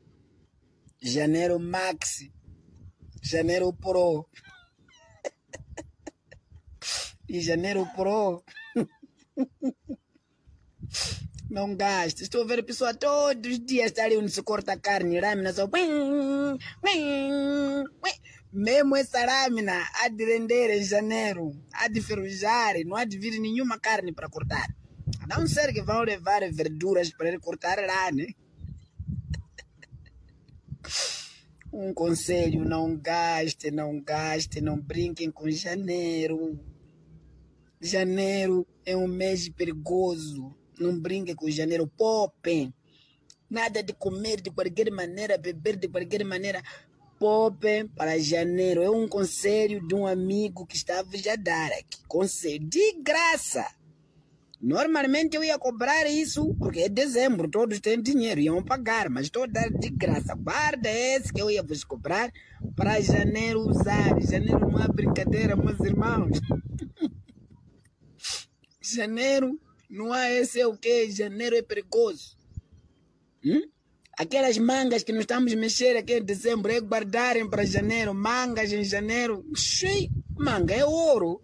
Janeiro 1.01 1.57
Max, 1.59 2.29
Janeiro 3.21 3.71
Pro 3.71 4.27
e 7.29 7.39
Janeiro 7.39 7.87
Pro. 7.95 8.43
Não 11.49 11.73
gasta. 11.75 12.21
Estou 12.21 12.43
a 12.43 12.45
ver 12.45 12.59
a 12.59 12.63
pessoa 12.63 12.93
todos 12.93 13.51
os 13.51 13.65
dias 13.65 13.87
estar 13.87 14.03
ali 14.03 14.17
onde 14.17 14.29
se 14.29 14.43
corta 14.43 14.73
a 14.73 14.79
carne, 14.79 15.21
lâmina 15.21 15.53
só. 15.53 15.67
Mesmo 18.51 18.95
essa 18.95 19.23
lâmina 19.23 19.87
há 20.01 20.09
de 20.09 20.25
render 20.25 20.71
em 20.71 20.83
janeiro, 20.83 21.51
há 21.71 21.87
de 21.87 22.01
ferrujar, 22.01 22.75
não 22.83 22.95
há 22.95 23.05
de 23.05 23.17
vir 23.17 23.39
nenhuma 23.39 23.79
carne 23.79 24.11
para 24.11 24.27
cortar. 24.27 24.67
A 25.21 25.37
não 25.37 25.47
ser 25.47 25.71
que 25.71 25.81
vão 25.81 26.01
levar 26.01 26.41
verduras 26.51 27.11
para 27.11 27.27
ele 27.27 27.39
cortar 27.39 27.77
lá, 27.77 28.11
né? 28.11 28.27
Um 31.71 31.93
conselho: 31.93 32.65
não 32.65 32.97
gaste, 32.97 33.69
não 33.69 34.01
gaste, 34.01 34.59
não 34.59 34.79
brinquem 34.79 35.29
com 35.29 35.49
janeiro. 35.51 36.59
Janeiro 37.79 38.67
é 38.83 38.97
um 38.97 39.07
mês 39.07 39.47
perigoso. 39.49 40.55
Não 40.79 40.99
brinquem 40.99 41.35
com 41.35 41.49
janeiro. 41.49 41.87
Popem. 41.87 42.73
Nada 43.49 43.83
de 43.83 43.93
comer 43.93 44.41
de 44.41 44.51
qualquer 44.51 44.91
maneira, 44.91 45.37
beber 45.37 45.75
de 45.75 45.87
qualquer 45.87 46.23
maneira. 46.25 46.61
Popem 47.19 47.87
para 47.87 48.17
janeiro. 48.17 48.81
É 48.81 48.89
um 48.89 49.07
conselho 49.07 49.85
de 49.85 49.93
um 49.93 50.07
amigo 50.07 50.65
que 50.65 50.75
estava 50.75 51.17
já 51.17 51.35
dar 51.35 51.71
aqui. 51.73 51.99
Conselho 52.07 52.65
de 52.65 52.93
graça. 53.01 53.65
Normalmente 54.61 55.37
eu 55.37 55.43
ia 55.43 55.57
cobrar 55.57 56.05
isso, 56.05 56.53
porque 56.55 56.81
é 56.81 56.89
dezembro, 56.89 57.49
todos 57.49 57.79
têm 57.79 58.01
dinheiro, 58.01 58.41
iam 58.41 58.61
pagar, 58.61 59.09
mas 59.09 59.27
estou 59.27 59.43
a 59.43 59.47
dar 59.47 59.69
de 59.69 59.89
graça. 59.89 60.35
Guarda 60.35 60.89
esse 60.89 61.31
que 61.31 61.41
eu 61.41 61.49
ia 61.49 61.63
vos 61.63 61.85
cobrar 61.85 62.29
para 62.75 62.99
janeiro 62.99 63.61
usar. 63.61 64.21
Janeiro 64.21 64.69
não 64.69 64.83
é 64.83 64.87
brincadeira, 64.89 65.55
meus 65.55 65.79
irmãos. 65.79 66.41
janeiro 68.81 69.57
não 69.89 70.11
há 70.11 70.29
esse 70.29 70.59
é 70.59 70.67
o 70.67 70.77
que? 70.77 71.09
Janeiro 71.09 71.55
é 71.55 71.61
perigoso. 71.61 72.37
Hum? 73.45 73.61
Aquelas 74.19 74.57
mangas 74.57 75.01
que 75.01 75.13
nós 75.13 75.21
estamos 75.21 75.53
mexer 75.53 75.95
aqui 75.95 76.17
em 76.17 76.21
dezembro 76.21 76.69
é 76.69 76.81
guardarem 76.81 77.49
para 77.49 77.65
janeiro. 77.65 78.13
Mangas 78.13 78.73
em 78.73 78.83
janeiro. 78.83 79.45
Xiii, 79.55 80.11
manga 80.37 80.75
é 80.75 80.83
ouro 80.83 81.41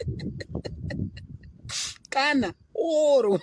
cana, 2.10 2.54
ouro. 2.74 3.40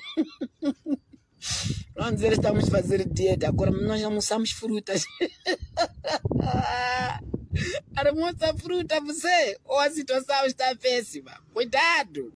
Eles 2.22 2.38
estávamos 2.38 2.68
a 2.68 2.72
fazer 2.72 3.03
dieta, 3.10 3.48
agora 3.48 3.72
nós 3.72 4.03
almoçamos 4.03 4.51
frutas. 4.51 5.06
Almoça 7.96 8.53
fruta 8.58 9.01
você, 9.01 9.58
ou 9.65 9.80
a 9.80 9.89
situação 9.89 10.46
está 10.46 10.75
péssima. 10.75 11.32
Cuidado! 11.51 12.32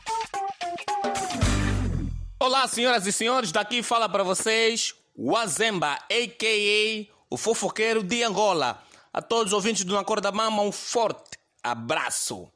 Olá, 2.39 2.67
senhoras 2.67 3.05
e 3.05 3.12
senhores, 3.12 3.51
daqui 3.51 3.84
fala 3.84 4.10
para 4.10 4.24
vocês 4.24 4.96
o 5.15 5.36
Azemba, 5.36 5.93
a.k.a. 5.93 7.13
o 7.29 7.38
fofoqueiro 7.38 8.03
de 8.03 8.24
Angola. 8.24 8.84
A 9.13 9.22
todos 9.22 9.48
os 9.48 9.53
ouvintes 9.53 9.86
do 9.86 9.93
Na 9.93 10.03
Cor 10.03 10.19
da 10.19 10.31
Mama, 10.31 10.62
um 10.62 10.72
forte 10.72 11.38
abraço. 11.63 12.51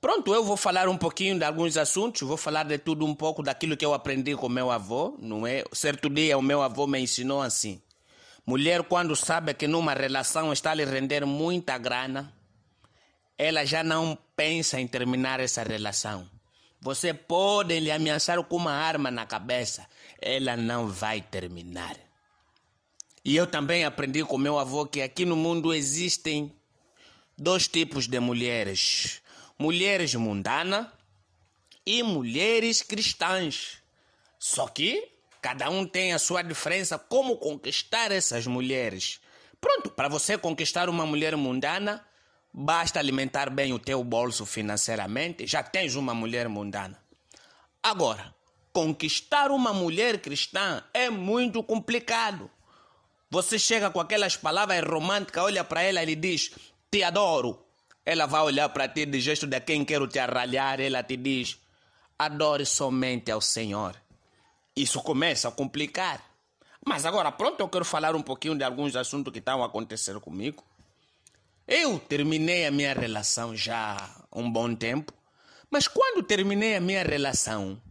Pronto, 0.00 0.32
eu 0.32 0.44
vou 0.44 0.56
falar 0.56 0.88
um 0.88 0.96
pouquinho 0.96 1.36
de 1.36 1.44
alguns 1.44 1.76
assuntos, 1.76 2.22
vou 2.22 2.36
falar 2.36 2.62
de 2.62 2.78
tudo 2.78 3.04
um 3.04 3.14
pouco 3.14 3.42
daquilo 3.42 3.76
que 3.76 3.84
eu 3.84 3.92
aprendi 3.92 4.36
com 4.36 4.48
meu 4.48 4.70
avô, 4.70 5.16
não 5.18 5.44
é? 5.44 5.64
Certo 5.72 6.08
dia 6.08 6.38
o 6.38 6.42
meu 6.42 6.62
avô 6.62 6.86
me 6.86 7.00
ensinou 7.00 7.42
assim. 7.42 7.82
Mulher, 8.46 8.84
quando 8.84 9.16
sabe 9.16 9.52
que 9.54 9.66
numa 9.66 9.94
relação 9.94 10.52
está 10.52 10.72
lhe 10.72 10.84
render 10.84 11.26
muita 11.26 11.76
grana, 11.76 12.32
ela 13.36 13.64
já 13.64 13.82
não 13.82 14.16
pensa 14.36 14.80
em 14.80 14.86
terminar 14.86 15.40
essa 15.40 15.64
relação. 15.64 16.35
Você 16.80 17.12
pode 17.12 17.78
lhe 17.80 17.90
ameaçar 17.90 18.42
com 18.44 18.56
uma 18.56 18.72
arma 18.72 19.10
na 19.10 19.26
cabeça, 19.26 19.86
ela 20.20 20.56
não 20.56 20.88
vai 20.88 21.20
terminar. 21.20 21.96
E 23.24 23.34
eu 23.34 23.46
também 23.46 23.84
aprendi 23.84 24.24
com 24.24 24.38
meu 24.38 24.58
avô 24.58 24.86
que 24.86 25.02
aqui 25.02 25.24
no 25.24 25.34
mundo 25.34 25.74
existem 25.74 26.54
dois 27.36 27.66
tipos 27.66 28.06
de 28.06 28.20
mulheres: 28.20 29.20
mulheres 29.58 30.14
mundanas 30.14 30.86
e 31.84 32.04
mulheres 32.04 32.82
cristãs. 32.82 33.78
Só 34.38 34.68
que 34.68 35.08
cada 35.42 35.68
um 35.70 35.84
tem 35.84 36.12
a 36.12 36.20
sua 36.20 36.42
diferença 36.42 36.98
como 36.98 37.36
conquistar 37.36 38.12
essas 38.12 38.46
mulheres. 38.46 39.20
Pronto, 39.60 39.90
para 39.90 40.08
você 40.08 40.38
conquistar 40.38 40.88
uma 40.88 41.04
mulher 41.04 41.36
mundana, 41.36 42.05
basta 42.58 42.98
alimentar 42.98 43.50
bem 43.50 43.74
o 43.74 43.78
teu 43.78 44.02
bolso 44.02 44.46
financeiramente, 44.46 45.46
já 45.46 45.62
tens 45.62 45.94
uma 45.94 46.14
mulher 46.14 46.48
mundana. 46.48 46.98
Agora, 47.82 48.34
conquistar 48.72 49.50
uma 49.50 49.74
mulher 49.74 50.22
cristã 50.22 50.82
é 50.94 51.10
muito 51.10 51.62
complicado. 51.62 52.50
Você 53.28 53.58
chega 53.58 53.90
com 53.90 54.00
aquelas 54.00 54.38
palavras 54.38 54.82
românticas, 54.82 55.44
olha 55.44 55.62
para 55.62 55.82
ela 55.82 56.02
e 56.02 56.06
lhe 56.06 56.16
diz: 56.16 56.50
Te 56.90 57.02
adoro. 57.02 57.62
Ela 58.06 58.24
vai 58.24 58.40
olhar 58.40 58.70
para 58.70 58.88
ti 58.88 59.04
de 59.04 59.20
gesto 59.20 59.46
de 59.46 59.60
quem 59.60 59.84
quero 59.84 60.08
te 60.08 60.18
arralhar. 60.18 60.80
Ela 60.80 61.02
te 61.02 61.18
diz: 61.18 61.58
Adore 62.18 62.64
somente 62.64 63.30
ao 63.30 63.42
Senhor. 63.42 63.94
Isso 64.74 65.02
começa 65.02 65.48
a 65.48 65.52
complicar. 65.52 66.24
Mas 66.86 67.04
agora, 67.04 67.30
pronto, 67.32 67.60
eu 67.60 67.68
quero 67.68 67.84
falar 67.84 68.16
um 68.16 68.22
pouquinho 68.22 68.56
de 68.56 68.64
alguns 68.64 68.96
assuntos 68.96 69.30
que 69.32 69.40
estão 69.40 69.62
a 69.62 69.66
acontecer 69.66 70.18
comigo. 70.20 70.64
Eu 71.68 71.98
terminei 71.98 72.64
a 72.64 72.70
minha 72.70 72.94
relação 72.94 73.56
já 73.56 73.96
há 73.96 74.38
um 74.38 74.48
bom 74.48 74.72
tempo, 74.72 75.12
mas 75.68 75.88
quando 75.88 76.22
terminei 76.22 76.76
a 76.76 76.80
minha 76.80 77.02
relação, 77.02 77.82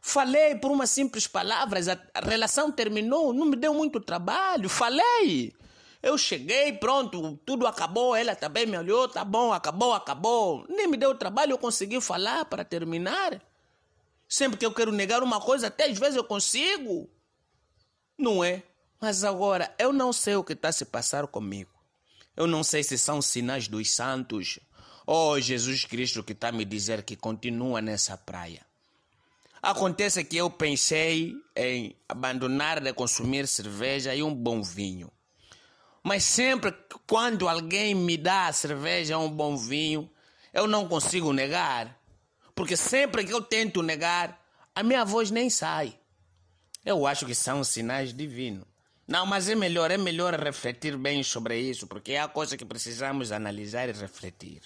falei 0.00 0.54
por 0.54 0.70
umas 0.70 0.88
simples 0.88 1.26
palavras, 1.26 1.86
a 1.86 1.98
relação 2.22 2.72
terminou, 2.72 3.34
não 3.34 3.44
me 3.44 3.56
deu 3.56 3.74
muito 3.74 4.00
trabalho, 4.00 4.70
falei. 4.70 5.54
Eu 6.02 6.16
cheguei, 6.16 6.72
pronto, 6.72 7.38
tudo 7.44 7.66
acabou, 7.66 8.16
ela 8.16 8.34
também 8.34 8.64
me 8.64 8.78
olhou, 8.78 9.06
tá 9.06 9.22
bom, 9.22 9.52
acabou, 9.52 9.92
acabou. 9.92 10.64
Nem 10.66 10.86
me 10.86 10.96
deu 10.96 11.14
trabalho, 11.14 11.52
eu 11.52 11.58
consegui 11.58 12.00
falar 12.00 12.46
para 12.46 12.64
terminar. 12.64 13.38
Sempre 14.26 14.56
que 14.56 14.64
eu 14.64 14.72
quero 14.72 14.92
negar 14.92 15.22
uma 15.22 15.42
coisa, 15.42 15.66
até 15.66 15.84
às 15.84 15.98
vezes 15.98 16.16
eu 16.16 16.24
consigo. 16.24 17.10
Não 18.16 18.42
é? 18.42 18.62
Mas 18.98 19.24
agora, 19.24 19.74
eu 19.78 19.92
não 19.92 20.10
sei 20.10 20.36
o 20.36 20.44
que 20.44 20.54
está 20.54 20.72
se 20.72 20.86
passar 20.86 21.26
comigo. 21.26 21.77
Eu 22.38 22.46
não 22.46 22.62
sei 22.62 22.84
se 22.84 22.96
são 22.96 23.20
sinais 23.20 23.66
dos 23.66 23.90
santos 23.90 24.60
ou 25.04 25.40
Jesus 25.40 25.84
Cristo 25.84 26.22
que 26.22 26.34
está 26.34 26.52
me 26.52 26.64
dizer 26.64 27.02
que 27.02 27.16
continua 27.16 27.82
nessa 27.82 28.16
praia. 28.16 28.64
Acontece 29.60 30.22
que 30.22 30.36
eu 30.36 30.48
pensei 30.48 31.34
em 31.56 31.96
abandonar 32.08 32.80
de 32.80 32.92
consumir 32.92 33.48
cerveja 33.48 34.14
e 34.14 34.22
um 34.22 34.32
bom 34.32 34.62
vinho. 34.62 35.10
Mas 36.00 36.22
sempre 36.22 36.72
quando 37.08 37.48
alguém 37.48 37.92
me 37.92 38.16
dá 38.16 38.46
a 38.46 38.52
cerveja 38.52 39.18
ou 39.18 39.26
um 39.26 39.30
bom 39.30 39.56
vinho, 39.56 40.08
eu 40.54 40.68
não 40.68 40.86
consigo 40.86 41.32
negar. 41.32 42.00
Porque 42.54 42.76
sempre 42.76 43.24
que 43.24 43.32
eu 43.32 43.42
tento 43.42 43.82
negar, 43.82 44.40
a 44.76 44.84
minha 44.84 45.04
voz 45.04 45.32
nem 45.32 45.50
sai. 45.50 45.98
Eu 46.84 47.04
acho 47.04 47.26
que 47.26 47.34
são 47.34 47.64
sinais 47.64 48.14
divinos. 48.14 48.77
Não, 49.08 49.24
mas 49.24 49.48
é 49.48 49.54
melhor, 49.54 49.90
é 49.90 49.96
melhor 49.96 50.34
refletir 50.34 50.94
bem 50.98 51.22
sobre 51.22 51.58
isso, 51.58 51.86
porque 51.86 52.12
é 52.12 52.20
a 52.20 52.28
coisa 52.28 52.58
que 52.58 52.64
precisamos 52.66 53.32
analisar 53.32 53.88
e 53.88 53.92
refletir. 53.92 54.60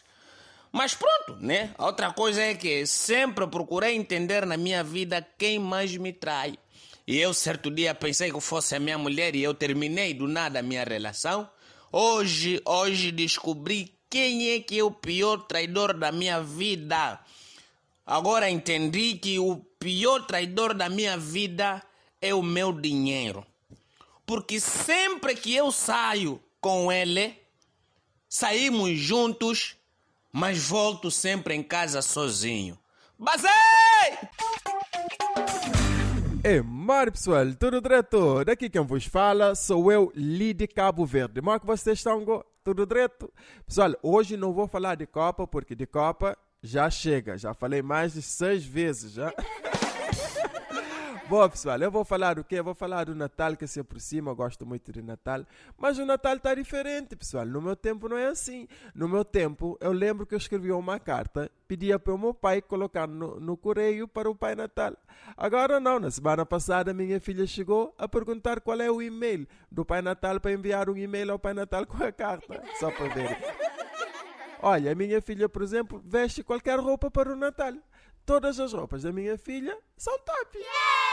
Mas 0.73 0.97
pronto, 0.97 1.37
né? 1.41 1.73
A 1.79 1.87
outra 1.87 2.13
coisa 2.13 2.43
é 2.43 2.53
que 2.53 2.85
sempre 2.85 3.47
procurei 3.47 3.95
entender 3.95 4.45
na 4.45 4.57
minha 4.57 4.83
vida 4.83 5.25
quem 5.39 5.61
mais 5.61 5.97
me 5.97 6.13
trai. 6.13 6.59
E 7.07 7.21
eu 7.21 7.33
certo 7.33 7.71
dia 7.71 7.95
pensei 7.95 8.33
que 8.33 8.41
fosse 8.41 8.75
a 8.75 8.81
minha 8.81 8.99
mulher 8.99 9.37
e 9.37 9.45
eu 9.45 9.55
terminei 9.55 10.13
do 10.13 10.27
nada 10.27 10.59
a 10.59 10.63
minha 10.63 10.83
relação. 10.83 11.49
Hoje, 11.93 12.61
hoje 12.67 13.13
descobri 13.13 13.97
quem 14.11 14.51
é 14.55 14.61
que 14.61 14.77
é 14.77 14.83
o 14.83 14.91
pior 14.91 15.43
traidor 15.43 15.97
da 15.97 16.11
minha 16.11 16.43
vida. 16.43 17.21
Agora 18.05 18.51
entendi 18.51 19.15
que 19.15 19.39
o 19.39 19.59
pior 19.79 20.27
traidor 20.27 20.75
da 20.75 20.89
minha 20.89 21.17
vida 21.17 21.81
é 22.21 22.35
o 22.35 22.43
meu 22.43 22.73
dinheiro 22.73 23.47
porque 24.33 24.59
sempre 24.59 25.35
que 25.35 25.55
eu 25.55 25.71
saio 25.71 26.43
com 26.59 26.91
ele, 26.91 27.39
saímos 28.27 28.99
juntos, 28.99 29.77
mas 30.33 30.67
volto 30.67 31.11
sempre 31.11 31.55
em 31.55 31.63
casa 31.63 32.01
sozinho. 32.01 32.79
Basei! 33.19 33.51
É, 36.43 36.63
mar 36.63 37.11
pessoal, 37.11 37.45
tudo 37.61 37.83
direto? 37.83 38.43
Daqui 38.43 38.71
quem 38.71 38.81
vos 38.81 39.05
fala 39.05 39.55
sou 39.55 39.93
eu, 39.93 40.11
Lide 40.17 40.67
Cabo 40.67 41.05
Verde. 41.05 41.43
Como 41.43 41.61
que 41.61 41.67
vocês 41.67 41.99
estão? 41.99 42.43
Tudo 42.65 42.87
direto? 42.87 43.31
Pessoal, 43.67 43.95
hoje 44.03 44.39
não 44.39 44.55
vou 44.55 44.67
falar 44.67 44.95
de 44.95 45.07
Copa, 45.07 45.47
porque 45.47 45.75
de 45.75 45.87
Copa 45.87 46.39
já 46.63 46.89
chega. 46.89 47.37
Já 47.37 47.53
falei 47.53 47.83
mais 47.83 48.15
de 48.15 48.23
seis 48.23 48.65
vezes 48.65 49.13
já. 49.13 49.31
Bom, 51.29 51.49
pessoal, 51.49 51.81
eu 51.81 51.91
vou 51.91 52.05
falar 52.05 52.35
do 52.35 52.45
quê? 52.45 52.57
Eu 52.57 52.65
vou 52.65 52.75
falar 52.75 53.05
do 53.05 53.15
Natal 53.15 53.57
que 53.57 53.67
se 53.67 53.81
aproxima. 53.81 54.31
Eu 54.31 54.37
gosto 54.37 54.67
muito 54.67 54.93
de 54.93 55.01
Natal. 55.01 55.47
Mas 55.79 55.99
o 55.99 56.05
Natal 56.05 56.37
está 56.37 56.55
diferente, 56.55 57.17
pessoal. 57.17 57.47
No 57.47 57.63
meu 57.63 57.77
tempo 57.77 58.09
não 58.09 58.19
é 58.19 58.27
assim. 58.27 58.67
No 58.95 59.09
meu 59.09 59.25
tempo, 59.25 59.79
eu 59.81 59.93
lembro 59.93 60.27
que 60.27 60.35
eu 60.35 60.39
escrevia 60.39 60.77
uma 60.77 60.99
carta, 60.99 61.51
pedia 61.67 61.99
para 61.99 62.13
o 62.13 62.19
meu 62.19 62.35
pai 62.35 62.61
colocar 62.61 63.07
no, 63.07 63.41
no 63.41 63.57
correio 63.57 64.07
para 64.07 64.29
o 64.29 64.35
Pai 64.35 64.55
Natal. 64.55 64.95
Agora 65.37 65.79
não. 65.81 65.99
Na 66.01 66.11
semana 66.11 66.45
passada, 66.45 66.93
minha 66.93 67.21
filha 67.21 67.47
chegou 67.47 67.95
a 67.97 68.09
perguntar 68.09 68.61
qual 68.61 68.81
é 68.81 68.91
o 68.91 69.01
e-mail 69.01 69.47
do 69.71 69.85
Pai 69.85 70.03
Natal 70.03 70.39
para 70.41 70.53
enviar 70.53 70.91
um 70.91 70.97
e-mail 70.97 71.33
ao 71.33 71.39
Pai 71.39 71.55
Natal 71.55 71.87
com 71.87 72.03
a 72.03 72.13
carta. 72.13 72.63
Só 72.79 72.91
para 72.91 73.09
ver. 73.09 73.39
Olha, 74.61 74.93
a 74.93 74.95
minha 74.95 75.23
filha, 75.23 75.49
por 75.49 75.63
exemplo, 75.63 76.03
veste 76.05 76.43
qualquer 76.43 76.79
roupa 76.79 77.11
para 77.11 77.33
o 77.33 77.37
Natal. 77.37 77.73
Todas 78.25 78.61
as 78.61 78.73
roupas 78.73 79.03
da 79.03 79.13
minha 79.13 79.37
filha 79.37 79.77
são 79.97 80.17
top. 80.19 80.57
Yeah! 80.57 81.12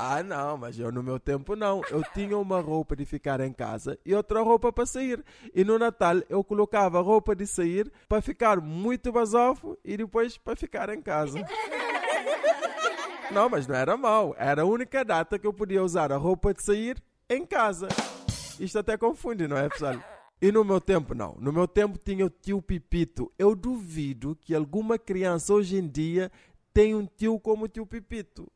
Ah, 0.00 0.22
não, 0.22 0.56
mas 0.56 0.78
eu 0.78 0.92
no 0.92 1.02
meu 1.02 1.18
tempo 1.18 1.56
não. 1.56 1.82
Eu 1.90 2.04
tinha 2.14 2.38
uma 2.38 2.60
roupa 2.60 2.94
de 2.94 3.04
ficar 3.04 3.40
em 3.40 3.52
casa 3.52 3.98
e 4.06 4.14
outra 4.14 4.40
roupa 4.42 4.72
para 4.72 4.86
sair. 4.86 5.24
E 5.52 5.64
no 5.64 5.76
Natal 5.76 6.22
eu 6.28 6.44
colocava 6.44 7.00
roupa 7.00 7.34
de 7.34 7.44
sair 7.48 7.90
para 8.08 8.22
ficar 8.22 8.60
muito 8.60 9.10
basofo 9.10 9.76
e 9.84 9.96
depois 9.96 10.38
para 10.38 10.54
ficar 10.54 10.88
em 10.90 11.02
casa. 11.02 11.40
Não, 13.32 13.48
mas 13.50 13.66
não 13.66 13.74
era 13.74 13.96
mal. 13.96 14.36
Era 14.38 14.62
a 14.62 14.64
única 14.64 15.04
data 15.04 15.36
que 15.36 15.46
eu 15.46 15.52
podia 15.52 15.82
usar 15.82 16.12
a 16.12 16.16
roupa 16.16 16.54
de 16.54 16.62
sair 16.62 17.02
em 17.28 17.44
casa. 17.44 17.88
Isto 18.58 18.78
até 18.78 18.96
confunde, 18.96 19.46
não 19.46 19.56
é, 19.56 19.68
pessoal? 19.68 19.96
E 20.40 20.50
no 20.50 20.64
meu 20.64 20.80
tempo, 20.80 21.12
não. 21.14 21.36
No 21.38 21.52
meu 21.52 21.68
tempo 21.68 21.98
tinha 21.98 22.24
o 22.24 22.30
tio 22.30 22.62
Pipito. 22.62 23.30
Eu 23.38 23.54
duvido 23.54 24.38
que 24.40 24.54
alguma 24.54 24.96
criança 24.96 25.52
hoje 25.52 25.76
em 25.76 25.86
dia 25.86 26.32
tenha 26.72 26.96
um 26.96 27.04
tio 27.04 27.38
como 27.38 27.66
o 27.66 27.68
tio 27.68 27.84
Pipito. 27.84 28.50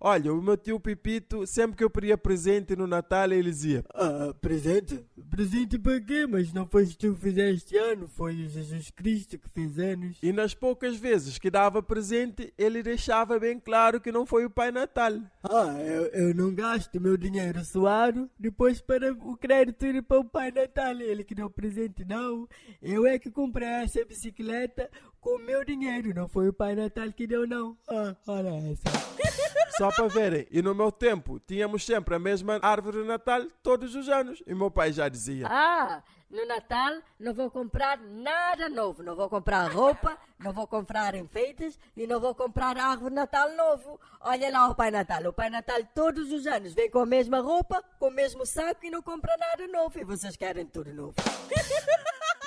Olha, 0.00 0.32
o 0.32 0.40
meu 0.40 0.56
tio 0.56 0.78
Pipito, 0.78 1.44
sempre 1.46 1.76
que 1.76 1.82
eu 1.82 1.90
pedia 1.90 2.16
presente 2.16 2.76
no 2.76 2.86
Natal, 2.86 3.32
ele 3.32 3.50
dizia: 3.50 3.84
Ah, 3.92 4.32
presente? 4.40 5.04
Presente 5.28 5.78
para 5.78 6.00
quê? 6.00 6.26
Mas 6.26 6.52
não 6.52 6.66
foi 6.66 6.86
tu 6.86 7.14
que 7.14 7.20
fizeste 7.20 7.76
ano, 7.76 8.08
foi 8.08 8.34
o 8.34 8.48
Jesus 8.48 8.90
Cristo 8.90 9.38
que 9.38 9.48
fez 9.48 9.78
anos. 9.78 10.18
E 10.22 10.32
nas 10.32 10.54
poucas 10.54 10.96
vezes 10.96 11.38
que 11.38 11.50
dava 11.50 11.82
presente, 11.82 12.52
ele 12.56 12.82
deixava 12.82 13.38
bem 13.40 13.58
claro 13.58 14.00
que 14.00 14.12
não 14.12 14.24
foi 14.24 14.44
o 14.44 14.50
Pai 14.50 14.70
Natal. 14.70 15.12
Ah, 15.42 15.76
eu, 15.80 16.06
eu 16.06 16.34
não 16.34 16.54
gasto 16.54 17.00
meu 17.00 17.16
dinheiro 17.16 17.64
suado, 17.64 18.30
depois 18.38 18.80
para 18.80 19.12
o 19.12 19.36
crédito 19.36 19.84
ir 19.84 20.02
para 20.02 20.20
o 20.20 20.24
Pai 20.24 20.52
Natal. 20.52 21.00
Ele 21.00 21.24
que 21.24 21.34
deu 21.34 21.50
presente, 21.50 22.04
não. 22.04 22.48
Eu 22.80 23.06
é 23.06 23.18
que 23.18 23.30
comprei 23.30 23.68
essa 23.68 24.04
bicicleta 24.04 24.88
com 25.20 25.38
meu 25.38 25.64
dinheiro, 25.64 26.14
não 26.14 26.28
foi 26.28 26.48
o 26.48 26.52
Pai 26.52 26.74
Natal 26.74 27.12
que 27.12 27.26
deu, 27.26 27.46
não. 27.46 27.76
Ah, 27.88 28.14
olha 28.26 28.70
essa. 28.70 28.88
Só 29.78 29.92
para 29.92 30.08
verem. 30.08 30.44
E 30.50 30.60
no 30.60 30.74
meu 30.74 30.90
tempo, 30.90 31.38
tínhamos 31.38 31.86
sempre 31.86 32.16
a 32.16 32.18
mesma 32.18 32.58
árvore 32.60 33.02
de 33.02 33.06
Natal 33.06 33.46
todos 33.62 33.94
os 33.94 34.08
anos. 34.08 34.42
E 34.44 34.52
meu 34.52 34.72
pai 34.72 34.92
já 34.92 35.08
dizia: 35.08 35.46
Ah, 35.48 36.02
no 36.28 36.44
Natal 36.46 37.00
não 37.16 37.32
vou 37.32 37.48
comprar 37.48 37.96
nada 37.96 38.68
novo. 38.68 39.04
Não 39.04 39.14
vou 39.14 39.28
comprar 39.28 39.70
roupa, 39.70 40.18
não 40.36 40.52
vou 40.52 40.66
comprar 40.66 41.14
enfeites 41.14 41.78
e 41.96 42.08
não 42.08 42.18
vou 42.18 42.34
comprar 42.34 42.76
árvore 42.76 43.10
de 43.10 43.14
Natal 43.14 43.54
novo. 43.54 44.00
Olha 44.20 44.50
lá 44.50 44.68
o 44.68 44.74
Pai 44.74 44.90
Natal. 44.90 45.22
O 45.26 45.32
Pai 45.32 45.48
Natal 45.48 45.78
todos 45.94 46.32
os 46.32 46.44
anos 46.44 46.74
vem 46.74 46.90
com 46.90 46.98
a 46.98 47.06
mesma 47.06 47.38
roupa, 47.38 47.80
com 48.00 48.08
o 48.08 48.10
mesmo 48.10 48.44
saco 48.44 48.84
e 48.84 48.90
não 48.90 49.00
compra 49.00 49.36
nada 49.38 49.64
novo. 49.68 49.96
E 49.96 50.04
vocês 50.04 50.36
querem 50.36 50.66
tudo 50.66 50.92
novo. 50.92 51.14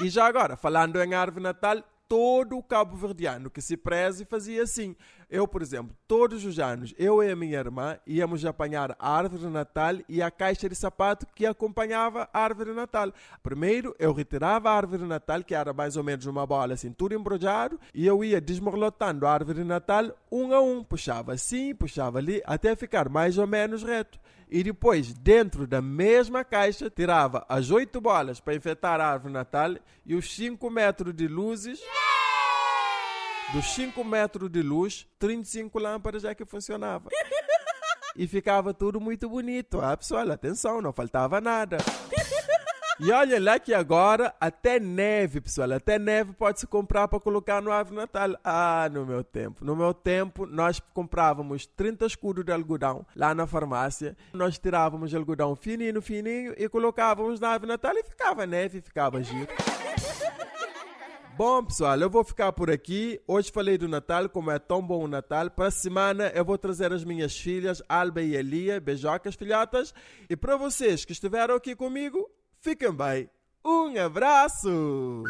E 0.04 0.10
já 0.10 0.26
agora, 0.26 0.58
falando 0.58 1.02
em 1.02 1.14
árvore 1.14 1.38
de 1.38 1.44
Natal, 1.44 1.82
todo 2.12 2.58
o 2.58 2.64
cabo-verdiano 2.64 3.50
que 3.50 3.62
se 3.62 3.78
preze 3.78 4.26
fazia 4.26 4.64
assim. 4.64 4.98
Eu, 5.32 5.48
por 5.48 5.62
exemplo, 5.62 5.96
todos 6.06 6.44
os 6.44 6.60
anos, 6.60 6.94
eu 7.00 7.24
e 7.24 7.32
a 7.32 7.36
minha 7.38 7.58
irmã 7.58 7.98
íamos 8.06 8.44
apanhar 8.44 8.98
a 9.00 9.16
árvore 9.16 9.44
de 9.44 9.48
Natal 9.48 9.96
e 10.10 10.22
a 10.22 10.30
caixa 10.30 10.68
de 10.68 10.76
sapato 10.76 11.26
que 11.34 11.46
acompanhava 11.46 12.28
a 12.34 12.44
árvore 12.44 12.72
de 12.72 12.76
Natal. 12.76 13.14
Primeiro, 13.42 13.96
eu 13.98 14.12
retirava 14.12 14.70
a 14.70 14.74
árvore 14.74 15.04
de 15.04 15.08
Natal, 15.08 15.42
que 15.42 15.56
era 15.56 15.72
mais 15.72 15.96
ou 15.96 16.04
menos 16.04 16.26
uma 16.26 16.46
bola 16.46 16.74
assim, 16.74 16.92
tudo 16.92 17.16
embrulhado, 17.16 17.80
e 17.96 18.06
eu 18.06 18.26
ia 18.26 18.42
desmorlotando 18.42 19.26
a 19.26 19.32
árvore 19.32 19.60
de 19.60 19.64
Natal 19.64 20.12
um 20.30 20.54
a 20.54 20.60
um. 20.60 20.84
Puxava 20.84 21.32
assim, 21.32 21.74
puxava 21.74 22.18
ali, 22.18 22.42
até 22.46 22.76
ficar 22.76 23.08
mais 23.08 23.38
ou 23.38 23.48
menos 23.48 23.84
reto. 23.84 24.20
E 24.50 24.62
depois, 24.62 25.14
dentro 25.14 25.66
da 25.66 25.82
mesma 25.82 26.44
caixa, 26.44 26.90
tirava 26.90 27.46
as 27.48 27.72
oito 27.72 28.02
bolas 28.02 28.42
para 28.42 28.54
enfeitar 28.54 29.00
a 29.00 29.08
árvore 29.08 29.32
Natal 29.32 29.78
e 30.06 30.14
os 30.14 30.36
cinco 30.36 30.70
metros 30.70 31.16
de 31.16 31.26
luzes. 31.26 31.80
Dos 33.54 33.74
5 33.74 34.02
metros 34.06 34.50
de 34.50 34.62
luz, 34.62 35.06
35 35.20 35.78
lâmpadas 35.78 36.24
é 36.24 36.34
que 36.34 36.46
funcionava. 36.46 37.10
E 38.16 38.26
ficava 38.26 38.74
tudo 38.74 39.00
muito 39.00 39.28
bonito. 39.30 39.82
Ah, 39.82 39.96
pessoal, 39.98 40.30
atenção, 40.32 40.82
não 40.82 40.94
faltava 40.94 41.42
nada. 41.42 41.78
E 43.00 43.12
olha 43.12 43.42
lá 43.42 43.58
que 43.60 43.74
agora 43.74 44.34
até 44.40 44.80
neve, 44.80 45.42
pessoal, 45.42 45.72
até 45.74 45.98
neve 45.98 46.34
pode 46.34 46.60
se 46.60 46.68
comprar 46.68 47.08
para 47.08 47.20
colocar 47.20 47.62
no 47.62 47.72
árvore 47.72 47.98
Natal. 47.98 48.38
Ah, 48.44 48.88
no 48.92 49.06
meu 49.06 49.24
tempo. 49.24 49.66
No 49.66 49.76
meu 49.76 49.94
tempo, 49.94 50.46
nós 50.46 50.80
comprávamos 50.94 51.66
30 51.66 52.06
escudos 52.06 52.46
de 52.46 52.52
algodão 52.52 53.06
lá 53.16 53.34
na 53.34 53.48
farmácia. 53.48 54.16
Nós 54.34 54.58
tirávamos 54.60 55.14
algodão 55.16 55.56
fininho, 55.56 56.02
fininho 56.02 56.54
e 56.58 56.70
colocávamos 56.70 57.40
na 57.40 57.50
árvore 57.50 57.72
Natal 57.72 57.98
e 57.98 58.04
ficava 58.04 58.46
neve, 58.46 58.82
ficava 58.82 59.22
giro. 59.22 59.48
Bom, 61.38 61.64
pessoal, 61.64 61.98
eu 62.00 62.10
vou 62.10 62.24
ficar 62.24 62.52
por 62.52 62.70
aqui. 62.70 63.20
Hoje 63.28 63.52
falei 63.52 63.78
do 63.78 63.88
Natal, 63.88 64.30
como 64.30 64.52
é 64.52 64.60
tão 64.60 64.82
bom 64.82 65.06
o 65.06 65.08
Natal. 65.08 65.50
Para 65.50 65.68
a 65.68 65.72
semana 65.72 66.32
eu 66.36 66.46
vou 66.46 66.58
trazer 66.58 66.92
as 66.94 67.04
minhas 67.04 67.36
filhas, 67.36 67.82
Alba 67.88 68.22
e 68.22 68.36
Elia, 68.36 68.80
beijocas, 68.80 69.36
filhotas. 69.36 69.94
E 70.30 70.36
para 70.36 70.58
vocês 70.58 71.06
que 71.06 71.14
estiveram 71.14 71.56
aqui 71.56 71.76
comigo, 71.76 72.30
fiquem 72.60 72.94
bem. 72.94 73.30
Um 73.66 73.98
abraço! 74.00 75.24